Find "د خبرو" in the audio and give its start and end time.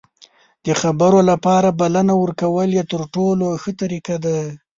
0.65-1.19